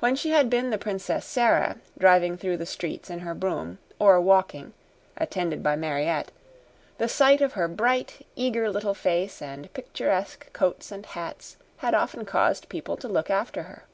When 0.00 0.14
she 0.14 0.28
had 0.32 0.50
been 0.50 0.68
the 0.68 0.76
Princess 0.76 1.24
Sara, 1.24 1.76
driving 1.98 2.36
through 2.36 2.58
the 2.58 2.66
streets 2.66 3.08
in 3.08 3.20
her 3.20 3.32
brougham, 3.34 3.78
or 3.98 4.20
walking, 4.20 4.74
attended 5.16 5.62
by 5.62 5.74
Mariette, 5.74 6.30
the 6.98 7.08
sight 7.08 7.40
of 7.40 7.54
her 7.54 7.66
bright, 7.66 8.26
eager 8.36 8.68
little 8.70 8.92
face 8.92 9.40
and 9.40 9.72
picturesque 9.72 10.52
coats 10.52 10.92
and 10.92 11.06
hats 11.06 11.56
had 11.78 11.94
often 11.94 12.26
caused 12.26 12.68
people 12.68 12.98
to 12.98 13.08
look 13.08 13.30
after 13.30 13.62
her. 13.62 13.84